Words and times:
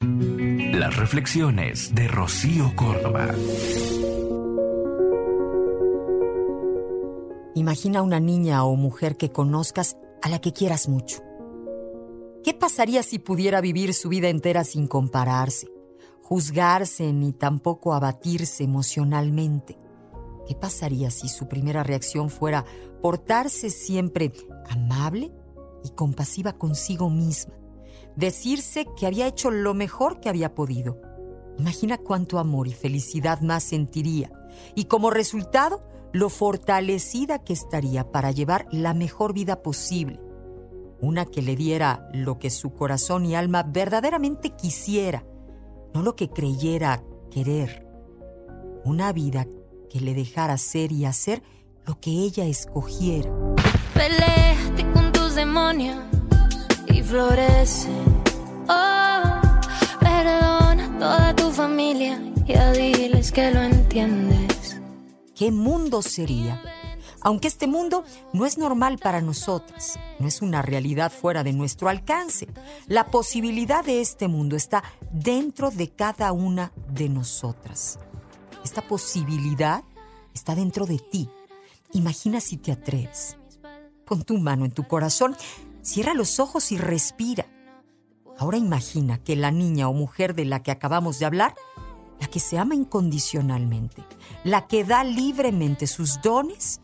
Las 0.00 0.94
reflexiones 0.96 1.94
de 1.94 2.06
Rocío 2.06 2.76
Córdoba. 2.76 3.34
Imagina 7.54 8.02
una 8.02 8.20
niña 8.20 8.62
o 8.64 8.76
mujer 8.76 9.16
que 9.16 9.32
conozcas 9.32 9.96
a 10.22 10.28
la 10.28 10.38
que 10.38 10.52
quieras 10.52 10.90
mucho. 10.90 11.22
¿Qué 12.44 12.52
pasaría 12.52 13.02
si 13.02 13.18
pudiera 13.18 13.62
vivir 13.62 13.94
su 13.94 14.10
vida 14.10 14.28
entera 14.28 14.64
sin 14.64 14.86
compararse, 14.86 15.68
juzgarse 16.20 17.14
ni 17.14 17.32
tampoco 17.32 17.94
abatirse 17.94 18.64
emocionalmente? 18.64 19.78
¿Qué 20.46 20.54
pasaría 20.54 21.10
si 21.10 21.30
su 21.30 21.48
primera 21.48 21.82
reacción 21.82 22.28
fuera 22.28 22.66
portarse 23.00 23.70
siempre 23.70 24.30
amable 24.68 25.32
y 25.82 25.90
compasiva 25.94 26.52
consigo 26.52 27.08
misma? 27.08 27.54
Decirse 28.16 28.86
que 28.98 29.06
había 29.06 29.26
hecho 29.26 29.50
lo 29.50 29.74
mejor 29.74 30.20
que 30.20 30.28
había 30.28 30.54
podido. 30.54 31.00
Imagina 31.58 31.98
cuánto 31.98 32.38
amor 32.38 32.66
y 32.66 32.72
felicidad 32.72 33.40
más 33.40 33.62
sentiría 33.62 34.30
y 34.74 34.84
como 34.84 35.10
resultado 35.10 35.82
lo 36.12 36.28
fortalecida 36.30 37.44
que 37.44 37.52
estaría 37.52 38.10
para 38.10 38.30
llevar 38.30 38.66
la 38.70 38.94
mejor 38.94 39.34
vida 39.34 39.62
posible. 39.62 40.18
Una 41.00 41.26
que 41.26 41.42
le 41.42 41.56
diera 41.56 42.08
lo 42.12 42.38
que 42.38 42.48
su 42.48 42.72
corazón 42.72 43.26
y 43.26 43.34
alma 43.34 43.62
verdaderamente 43.62 44.50
quisiera, 44.56 45.26
no 45.92 46.02
lo 46.02 46.16
que 46.16 46.30
creyera 46.30 47.02
querer. 47.30 47.86
Una 48.84 49.12
vida 49.12 49.46
que 49.90 50.00
le 50.00 50.14
dejara 50.14 50.56
ser 50.56 50.90
y 50.92 51.04
hacer 51.04 51.42
lo 51.84 52.00
que 52.00 52.10
ella 52.10 52.46
escogiera. 52.46 53.30
Con 54.94 55.12
tus 55.12 55.36
y 56.86 57.02
florece. 57.02 58.15
Oh, 58.68 59.40
perdona 60.00 60.86
a 60.86 60.98
toda 60.98 61.36
tu 61.36 61.50
familia 61.50 62.20
y 62.46 62.54
a 62.54 62.72
diles 62.72 63.32
que 63.32 63.50
lo 63.50 63.62
entiendes. 63.62 64.80
¿Qué 65.34 65.50
mundo 65.50 66.02
sería? 66.02 66.60
Aunque 67.20 67.48
este 67.48 67.66
mundo 67.66 68.04
no 68.32 68.46
es 68.46 68.56
normal 68.56 68.98
para 68.98 69.20
nosotras, 69.20 69.98
no 70.18 70.28
es 70.28 70.42
una 70.42 70.62
realidad 70.62 71.10
fuera 71.10 71.42
de 71.42 71.52
nuestro 71.52 71.88
alcance. 71.88 72.46
La 72.86 73.10
posibilidad 73.10 73.84
de 73.84 74.00
este 74.00 74.28
mundo 74.28 74.54
está 74.54 74.84
dentro 75.10 75.70
de 75.70 75.90
cada 75.90 76.32
una 76.32 76.72
de 76.88 77.08
nosotras. 77.08 77.98
Esta 78.64 78.82
posibilidad 78.82 79.82
está 80.34 80.54
dentro 80.54 80.86
de 80.86 80.98
ti. 80.98 81.28
Imagina 81.92 82.40
si 82.40 82.56
te 82.56 82.72
atreves. 82.72 83.36
Pon 84.04 84.22
tu 84.22 84.38
mano 84.38 84.64
en 84.64 84.70
tu 84.70 84.86
corazón, 84.86 85.36
cierra 85.82 86.14
los 86.14 86.38
ojos 86.38 86.70
y 86.70 86.78
respira. 86.78 87.46
Ahora 88.38 88.58
imagina 88.58 89.18
que 89.18 89.36
la 89.36 89.50
niña 89.50 89.88
o 89.88 89.92
mujer 89.92 90.34
de 90.34 90.44
la 90.44 90.62
que 90.62 90.70
acabamos 90.70 91.18
de 91.18 91.26
hablar, 91.26 91.54
la 92.20 92.26
que 92.26 92.40
se 92.40 92.58
ama 92.58 92.74
incondicionalmente, 92.74 94.04
la 94.44 94.66
que 94.66 94.84
da 94.84 95.04
libremente 95.04 95.86
sus 95.86 96.20
dones, 96.22 96.80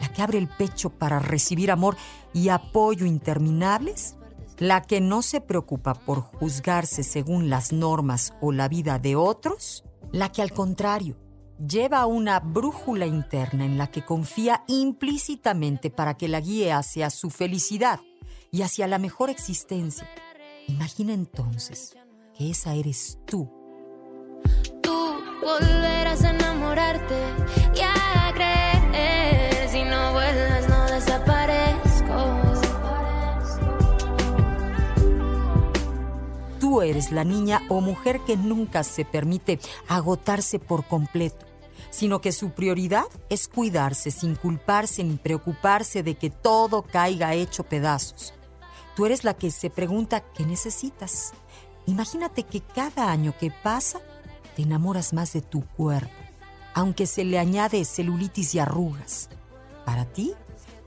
la 0.00 0.08
que 0.08 0.22
abre 0.22 0.38
el 0.38 0.48
pecho 0.48 0.90
para 0.90 1.18
recibir 1.18 1.70
amor 1.70 1.96
y 2.32 2.48
apoyo 2.48 3.06
interminables, 3.06 4.16
la 4.58 4.82
que 4.82 5.00
no 5.00 5.22
se 5.22 5.40
preocupa 5.40 5.94
por 5.94 6.20
juzgarse 6.20 7.02
según 7.02 7.50
las 7.50 7.72
normas 7.72 8.34
o 8.40 8.52
la 8.52 8.68
vida 8.68 8.98
de 8.98 9.16
otros, 9.16 9.84
la 10.12 10.30
que 10.30 10.42
al 10.42 10.52
contrario 10.52 11.16
lleva 11.58 12.06
una 12.06 12.40
brújula 12.40 13.06
interna 13.06 13.64
en 13.64 13.78
la 13.78 13.88
que 13.88 14.04
confía 14.04 14.64
implícitamente 14.66 15.90
para 15.90 16.14
que 16.14 16.28
la 16.28 16.40
guíe 16.40 16.72
hacia 16.72 17.10
su 17.10 17.30
felicidad 17.30 18.00
y 18.50 18.62
hacia 18.62 18.86
la 18.86 18.98
mejor 18.98 19.30
existencia. 19.30 20.08
Imagina 20.68 21.12
entonces 21.12 21.94
que 22.36 22.50
esa 22.50 22.74
eres 22.74 23.18
tú. 23.26 23.50
Tú 24.82 25.14
volverás 25.42 26.24
a 26.24 26.30
enamorarte 26.30 27.14
y 27.74 27.80
a 27.80 28.32
creer. 28.34 29.68
Si 29.68 29.82
no 29.84 30.12
vuelves, 30.12 30.68
no 30.68 30.86
desaparezco. 30.86 32.44
Tú 36.60 36.82
eres 36.82 37.12
la 37.12 37.24
niña 37.24 37.62
o 37.68 37.80
mujer 37.80 38.20
que 38.26 38.36
nunca 38.36 38.84
se 38.84 39.04
permite 39.04 39.60
agotarse 39.86 40.58
por 40.58 40.86
completo, 40.86 41.44
sino 41.90 42.20
que 42.20 42.32
su 42.32 42.50
prioridad 42.50 43.06
es 43.28 43.48
cuidarse 43.48 44.10
sin 44.10 44.34
culparse 44.34 45.04
ni 45.04 45.16
preocuparse 45.16 46.02
de 46.02 46.14
que 46.14 46.30
todo 46.30 46.82
caiga 46.82 47.34
hecho 47.34 47.64
pedazos. 47.64 48.32
Tú 48.94 49.06
eres 49.06 49.24
la 49.24 49.34
que 49.34 49.50
se 49.50 49.70
pregunta 49.70 50.20
qué 50.20 50.46
necesitas. 50.46 51.32
Imagínate 51.86 52.44
que 52.44 52.60
cada 52.60 53.10
año 53.10 53.34
que 53.38 53.50
pasa 53.50 54.00
te 54.54 54.62
enamoras 54.62 55.12
más 55.12 55.32
de 55.32 55.42
tu 55.42 55.66
cuerpo, 55.66 56.12
aunque 56.74 57.06
se 57.06 57.24
le 57.24 57.38
añade 57.38 57.84
celulitis 57.84 58.54
y 58.54 58.60
arrugas. 58.60 59.28
Para 59.84 60.04
ti, 60.04 60.32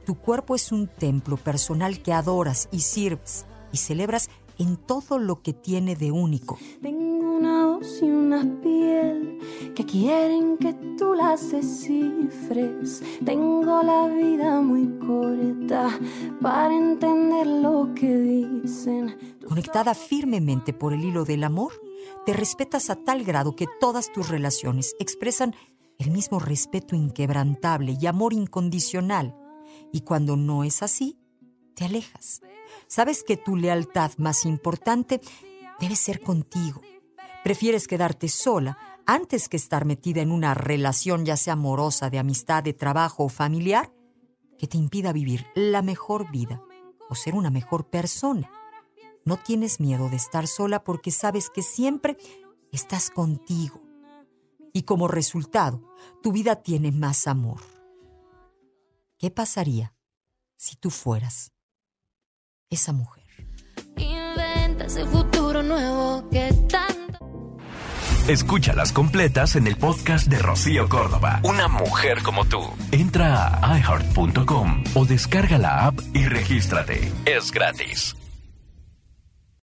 tu 0.05 0.15
cuerpo 0.15 0.55
es 0.55 0.71
un 0.71 0.87
templo 0.87 1.35
personal 1.37 2.01
que 2.01 2.13
adoras 2.13 2.69
y 2.71 2.79
sirves 2.79 3.45
y 3.73 3.77
celebras 3.77 4.29
en 4.59 4.77
todo 4.77 5.19
lo 5.19 5.41
que 5.41 5.53
tiene 5.53 5.95
de 5.95 6.11
único. 6.11 6.57
Tengo 6.81 7.37
una 7.37 7.67
voz 7.67 8.01
y 8.01 8.05
una 8.05 8.43
piel 8.61 9.39
que 9.75 9.85
quieren 9.85 10.57
que 10.57 10.73
tú 10.97 11.13
las 11.13 11.51
descifres. 11.51 13.03
Tengo 13.23 13.83
la 13.83 14.07
vida 14.07 14.61
muy 14.61 14.87
corta 14.99 15.89
para 16.41 16.75
entender 16.75 17.47
lo 17.47 17.93
que 17.93 18.15
dicen. 18.15 19.37
Conectada 19.47 19.93
firmemente 19.93 20.73
por 20.73 20.93
el 20.93 21.03
hilo 21.03 21.25
del 21.25 21.43
amor, 21.43 21.73
te 22.25 22.33
respetas 22.33 22.89
a 22.89 22.95
tal 22.95 23.23
grado 23.23 23.55
que 23.55 23.67
todas 23.79 24.11
tus 24.11 24.29
relaciones 24.29 24.95
expresan 24.99 25.55
el 25.97 26.11
mismo 26.11 26.39
respeto 26.39 26.95
inquebrantable 26.95 27.97
y 27.99 28.05
amor 28.07 28.33
incondicional. 28.33 29.35
Y 29.91 30.01
cuando 30.01 30.35
no 30.35 30.63
es 30.63 30.83
así, 30.83 31.17
te 31.75 31.85
alejas. 31.85 32.41
Sabes 32.87 33.23
que 33.23 33.37
tu 33.37 33.55
lealtad 33.55 34.11
más 34.17 34.45
importante 34.45 35.21
debe 35.79 35.95
ser 35.95 36.21
contigo. 36.21 36.81
Prefieres 37.43 37.87
quedarte 37.87 38.29
sola 38.29 38.77
antes 39.05 39.49
que 39.49 39.57
estar 39.57 39.85
metida 39.85 40.21
en 40.21 40.31
una 40.31 40.53
relación 40.53 41.25
ya 41.25 41.37
sea 41.37 41.53
amorosa, 41.53 42.09
de 42.09 42.19
amistad, 42.19 42.63
de 42.63 42.73
trabajo 42.73 43.25
o 43.25 43.29
familiar, 43.29 43.93
que 44.57 44.67
te 44.67 44.77
impida 44.77 45.13
vivir 45.13 45.45
la 45.55 45.81
mejor 45.81 46.31
vida 46.31 46.61
o 47.09 47.15
ser 47.15 47.35
una 47.35 47.49
mejor 47.49 47.89
persona. 47.89 48.51
No 49.23 49.37
tienes 49.37 49.79
miedo 49.79 50.09
de 50.09 50.15
estar 50.15 50.47
sola 50.47 50.83
porque 50.83 51.11
sabes 51.11 51.49
que 51.49 51.61
siempre 51.61 52.17
estás 52.71 53.09
contigo. 53.09 53.81
Y 54.73 54.83
como 54.83 55.07
resultado, 55.07 55.93
tu 56.21 56.31
vida 56.31 56.57
tiene 56.57 56.91
más 56.91 57.27
amor. 57.27 57.59
¿Qué 59.17 59.31
pasaría 59.31 59.95
si 60.55 60.75
tú 60.75 60.89
fueras 60.89 61.51
esa 62.69 62.93
mujer? 62.93 63.23
Inventa 63.97 64.85
ese 64.85 65.05
futuro 65.05 65.63
nuevo 65.63 66.27
que 66.29 66.53
tanto. 66.69 67.57
Escúchalas 68.27 68.91
completas 68.91 69.55
en 69.55 69.67
el 69.67 69.77
podcast 69.77 70.27
de 70.27 70.39
Rocío 70.39 70.89
Córdoba. 70.89 71.39
Una 71.43 71.69
mujer 71.69 72.21
como 72.23 72.43
tú. 72.43 72.59
Entra 72.91 73.57
a 73.61 73.79
iHeart.com 73.79 74.83
o 74.95 75.05
descarga 75.05 75.57
la 75.57 75.85
app 75.85 75.99
y 76.13 76.25
regístrate. 76.25 77.09
Es 77.25 77.51
gratis. 77.51 78.16